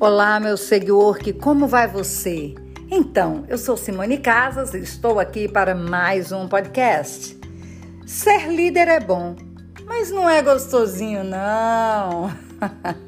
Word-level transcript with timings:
Olá, 0.00 0.38
meu 0.38 0.56
seguidor, 0.56 1.18
que 1.18 1.32
como 1.32 1.66
vai 1.66 1.88
você? 1.88 2.54
Então, 2.88 3.44
eu 3.48 3.58
sou 3.58 3.76
Simone 3.76 4.18
Casas 4.18 4.72
e 4.72 4.78
estou 4.78 5.18
aqui 5.18 5.48
para 5.48 5.74
mais 5.74 6.30
um 6.30 6.46
podcast. 6.46 7.36
Ser 8.06 8.46
líder 8.46 8.86
é 8.86 9.00
bom, 9.00 9.34
mas 9.84 10.08
não 10.12 10.30
é 10.30 10.40
gostosinho, 10.40 11.24
não. 11.24 12.30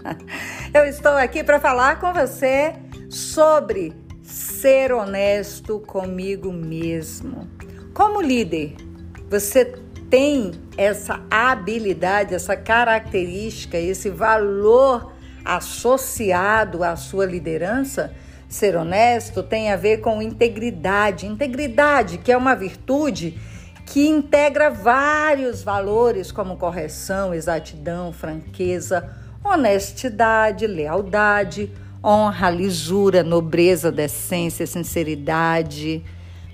eu 0.74 0.84
estou 0.84 1.12
aqui 1.12 1.44
para 1.44 1.60
falar 1.60 2.00
com 2.00 2.12
você 2.12 2.74
sobre 3.08 3.92
ser 4.20 4.90
honesto 4.90 5.78
comigo 5.78 6.52
mesmo. 6.52 7.48
Como 7.94 8.20
líder, 8.20 8.74
você 9.28 9.64
tem 10.10 10.50
essa 10.76 11.24
habilidade, 11.30 12.34
essa 12.34 12.56
característica, 12.56 13.78
esse 13.78 14.10
valor 14.10 15.19
associado 15.44 16.82
à 16.82 16.96
sua 16.96 17.26
liderança, 17.26 18.12
ser 18.48 18.76
honesto 18.76 19.42
tem 19.42 19.70
a 19.70 19.76
ver 19.76 19.98
com 19.98 20.20
integridade. 20.20 21.26
Integridade, 21.26 22.18
que 22.18 22.32
é 22.32 22.36
uma 22.36 22.54
virtude 22.54 23.38
que 23.86 24.08
integra 24.08 24.70
vários 24.70 25.62
valores 25.62 26.30
como 26.30 26.56
correção, 26.56 27.34
exatidão, 27.34 28.12
franqueza, 28.12 29.10
honestidade, 29.42 30.66
lealdade, 30.66 31.72
honra, 32.04 32.50
lisura, 32.50 33.22
nobreza, 33.22 33.90
decência, 33.90 34.66
sinceridade. 34.66 36.04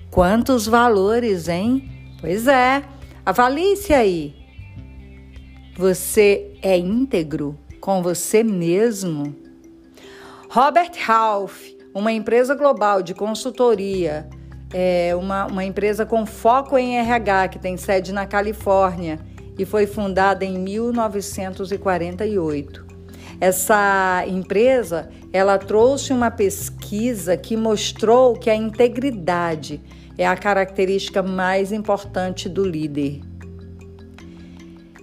Quantos 0.09 0.65
valores, 0.65 1.47
hein? 1.47 1.89
Pois 2.19 2.47
é. 2.47 2.83
Avalie-se 3.25 3.93
aí. 3.93 4.35
Você 5.77 6.57
é 6.61 6.77
íntegro? 6.77 7.57
Com 7.87 8.03
você 8.03 8.43
mesmo. 8.43 9.33
Robert 10.49 10.91
Half, 11.07 11.63
uma 11.95 12.11
empresa 12.11 12.53
global 12.53 13.01
de 13.01 13.13
consultoria, 13.13 14.27
é 14.73 15.15
uma, 15.15 15.45
uma 15.45 15.63
empresa 15.63 16.05
com 16.05 16.25
foco 16.25 16.77
em 16.77 16.97
RH, 16.97 17.47
que 17.47 17.57
tem 17.57 17.77
sede 17.77 18.11
na 18.11 18.25
Califórnia 18.25 19.21
e 19.57 19.63
foi 19.63 19.87
fundada 19.87 20.43
em 20.43 20.59
1948. 20.59 22.85
Essa 23.39 24.25
empresa, 24.27 25.07
ela 25.31 25.57
trouxe 25.57 26.11
uma 26.11 26.29
pesquisa 26.29 27.37
que 27.37 27.55
mostrou 27.55 28.33
que 28.33 28.49
a 28.49 28.55
integridade 28.55 29.81
é 30.17 30.27
a 30.27 30.35
característica 30.35 31.23
mais 31.23 31.71
importante 31.71 32.49
do 32.49 32.65
líder 32.65 33.21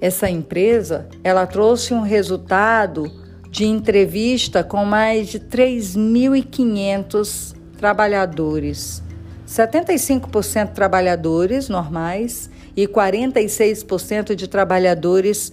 essa 0.05 0.29
empresa, 0.29 1.09
ela 1.25 1.47
trouxe 1.47 1.95
um 1.95 2.03
resultado 2.03 3.11
de 3.51 3.65
entrevista 3.65 4.63
com 4.63 4.85
mais 4.85 5.29
de 5.29 5.41
3.500 5.41 7.55
trabalhadores. 7.79 9.03
75% 9.49 10.75
trabalhadores 10.75 11.71
normais 11.71 12.51
e 12.77 12.87
46% 12.87 14.35
de 14.35 14.47
trabalhadores 14.47 15.51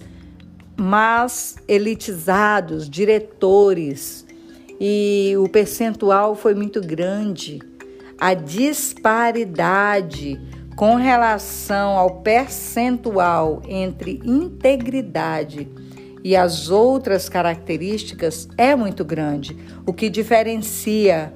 mais 0.76 1.56
elitizados, 1.66 2.90
diretores. 2.90 4.26
E 4.78 5.32
o 5.38 5.48
percentual 5.48 6.34
foi 6.34 6.52
muito 6.52 6.78
grande. 6.78 7.58
A 8.20 8.34
disparidade 8.34 10.38
com 10.76 10.94
relação 10.94 11.96
ao 11.98 12.22
percentual 12.22 13.62
entre 13.68 14.20
integridade 14.24 15.68
e 16.24 16.36
as 16.36 16.70
outras 16.70 17.28
características 17.28 18.48
é 18.56 18.74
muito 18.76 19.04
grande, 19.04 19.56
o 19.84 19.92
que 19.92 20.08
diferencia 20.08 21.32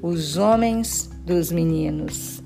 os 0.00 0.36
homens 0.36 1.10
dos 1.24 1.50
meninos. 1.50 2.42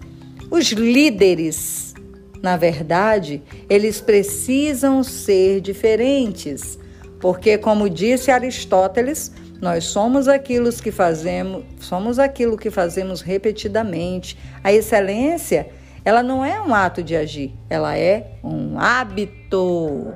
Os 0.51 0.73
líderes, 0.73 1.95
na 2.43 2.57
verdade, 2.57 3.43
eles 3.69 4.01
precisam 4.01 5.05
ser 5.05 5.61
diferentes, 5.61 6.78
porque 7.21 7.59
como 7.59 7.91
disse 7.91 8.31
Aristóteles, 8.31 9.33
nós 9.61 9.84
somos 9.84 10.28
aquilo 10.28 10.73
que 10.73 10.93
fazemos, 10.93 11.65
somos 11.81 12.19
aquilo 12.19 12.57
que 12.57 12.71
fazemos 12.71 13.21
repetidamente. 13.21 14.39
A 14.62 14.73
excelência 14.73 15.69
ela 16.09 16.23
não 16.23 16.43
é 16.43 16.59
um 16.59 16.75
ato 16.75 17.03
de 17.03 17.15
agir, 17.15 17.55
ela 17.69 17.95
é 17.95 18.39
um 18.43 18.81
hábito. 18.81 20.15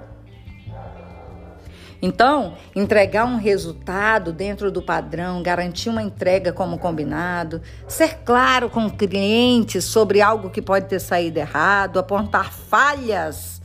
Então, 2.00 2.54
entregar 2.74 3.26
um 3.26 3.36
resultado 3.36 4.32
dentro 4.32 4.72
do 4.72 4.80
padrão, 4.80 5.42
garantir 5.42 5.90
uma 5.90 6.02
entrega 6.02 6.50
como 6.50 6.78
combinado, 6.78 7.60
ser 7.86 8.20
claro 8.24 8.70
com 8.70 8.86
o 8.86 8.90
cliente 8.90 9.82
sobre 9.82 10.22
algo 10.22 10.48
que 10.48 10.62
pode 10.62 10.86
ter 10.86 10.98
saído 10.98 11.38
errado, 11.38 11.98
apontar 11.98 12.50
falhas 12.50 13.60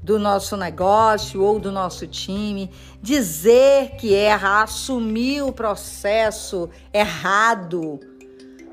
do 0.00 0.20
nosso 0.20 0.56
negócio 0.56 1.42
ou 1.42 1.58
do 1.58 1.72
nosso 1.72 2.06
time, 2.06 2.70
dizer 3.02 3.96
que 3.96 4.14
erra, 4.14 4.62
assumir 4.62 5.42
o 5.42 5.52
processo 5.52 6.70
errado 6.92 7.98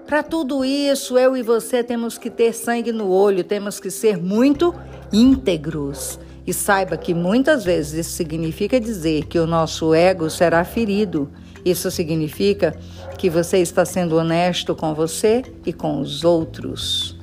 para 0.09 0.23
tudo 0.23 0.65
isso, 0.65 1.19
eu 1.19 1.37
e 1.37 1.43
você 1.43 1.83
temos 1.83 2.17
que 2.17 2.31
ter 2.31 2.51
sangue 2.51 2.91
no 2.91 3.11
olho, 3.11 3.43
temos 3.43 3.79
que 3.79 3.91
ser 3.91 4.17
muito 4.17 4.73
íntegros. 5.13 6.19
E 6.47 6.51
saiba 6.51 6.97
que 6.97 7.13
muitas 7.13 7.63
vezes 7.63 8.07
isso 8.07 8.17
significa 8.17 8.79
dizer 8.79 9.27
que 9.27 9.37
o 9.37 9.45
nosso 9.45 9.93
ego 9.93 10.27
será 10.27 10.65
ferido. 10.65 11.29
Isso 11.63 11.91
significa 11.91 12.75
que 13.19 13.29
você 13.29 13.59
está 13.59 13.85
sendo 13.85 14.15
honesto 14.15 14.75
com 14.75 14.95
você 14.95 15.43
e 15.63 15.71
com 15.71 16.01
os 16.01 16.23
outros. 16.23 17.15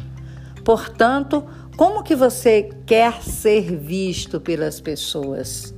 Portanto, 0.64 1.44
como 1.76 2.04
que 2.04 2.14
você 2.14 2.70
quer 2.86 3.20
ser 3.20 3.76
visto 3.76 4.40
pelas 4.40 4.80
pessoas? 4.80 5.74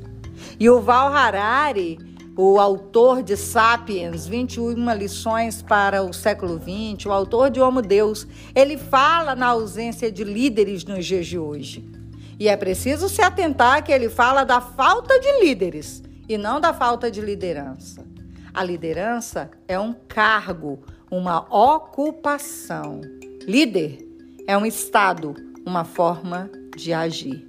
E 0.61 0.69
o 0.69 0.83
Val 0.83 1.11
Harari 1.11 1.99
o 2.41 2.61
autor 2.61 3.21
de 3.21 3.37
Sapiens, 3.37 4.25
21 4.29 4.93
lições 4.93 5.61
para 5.61 6.05
o 6.05 6.13
século 6.13 6.57
XX, 6.57 7.07
o 7.07 7.11
autor 7.11 7.51
de 7.51 7.61
Homo 7.61 7.83
Deus, 7.83 8.29
ele 8.55 8.79
fala 8.79 9.35
na 9.35 9.49
ausência 9.49 10.13
de 10.13 10.23
líderes 10.23 10.85
nos 10.85 11.05
dias 11.05 11.27
de 11.27 11.37
hoje. 11.37 11.85
E 12.39 12.47
é 12.47 12.57
preciso 12.57 13.09
se 13.09 13.21
atentar 13.21 13.83
que 13.83 13.91
ele 13.91 14.09
fala 14.09 14.45
da 14.45 14.61
falta 14.61 15.19
de 15.19 15.41
líderes 15.41 16.01
e 16.29 16.39
não 16.39 16.61
da 16.61 16.73
falta 16.73 17.11
de 17.11 17.21
liderança. 17.21 18.07
A 18.55 18.63
liderança 18.63 19.51
é 19.67 19.77
um 19.77 19.93
cargo, 19.93 20.79
uma 21.11 21.41
ocupação. 21.53 23.01
Líder 23.49 23.99
é 24.47 24.57
um 24.57 24.65
estado, 24.65 25.35
uma 25.67 25.83
forma 25.83 26.49
de 26.77 26.93
agir. 26.93 27.49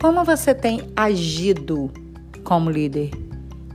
Como 0.00 0.24
você 0.24 0.52
tem 0.52 0.90
agido 0.96 1.92
como 2.42 2.72
líder? 2.72 3.29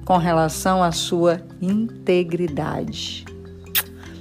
Com 0.05 0.17
relação 0.17 0.83
à 0.83 0.91
sua 0.91 1.41
integridade. 1.59 3.25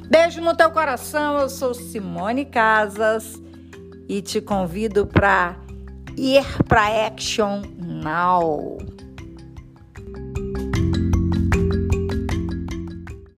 Beijo 0.09 0.41
no 0.41 0.57
teu 0.57 0.71
coração, 0.71 1.39
eu 1.39 1.49
sou 1.49 1.75
Simone 1.75 2.47
Casas 2.47 3.41
e 4.09 4.23
te 4.23 4.41
convido 4.41 5.07
para 5.07 5.57
ir 6.17 6.45
para 6.67 7.07
Action 7.07 7.63
Now. 7.79 8.79